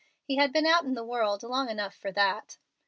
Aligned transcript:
He 0.25 0.37
had 0.37 0.51
been 0.51 0.65
out 0.65 0.83
in 0.83 0.95
the 0.95 1.03
world 1.03 1.43
long 1.43 1.69
enough 1.69 1.93
for 1.95 2.11
that. 2.11 2.57